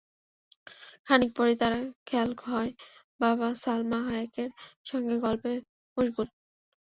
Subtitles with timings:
[1.07, 1.73] খানিক পরই তাঁর
[2.07, 2.71] খেয়াল হয়,
[3.19, 4.49] বাবা সালমা হায়েকের
[4.85, 5.51] সঙ্গে গল্পে
[5.97, 6.27] মশগুল।